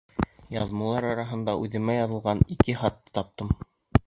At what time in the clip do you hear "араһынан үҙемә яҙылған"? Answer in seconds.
1.09-2.43